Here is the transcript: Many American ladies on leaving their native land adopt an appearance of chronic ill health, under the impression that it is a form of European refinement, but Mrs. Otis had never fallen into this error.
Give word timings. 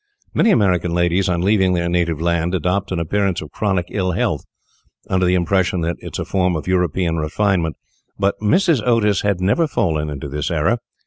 Many 0.33 0.49
American 0.49 0.95
ladies 0.95 1.29
on 1.29 1.41
leaving 1.41 1.73
their 1.73 1.87
native 1.87 2.19
land 2.19 2.55
adopt 2.55 2.91
an 2.91 2.97
appearance 2.99 3.39
of 3.39 3.51
chronic 3.51 3.85
ill 3.91 4.13
health, 4.13 4.43
under 5.11 5.27
the 5.27 5.35
impression 5.35 5.81
that 5.81 5.97
it 5.99 6.15
is 6.15 6.19
a 6.19 6.25
form 6.25 6.55
of 6.55 6.67
European 6.67 7.17
refinement, 7.17 7.75
but 8.17 8.33
Mrs. 8.39 8.81
Otis 8.83 9.21
had 9.21 9.39
never 9.39 9.67
fallen 9.67 10.09
into 10.09 10.27
this 10.27 10.49
error. 10.49 10.79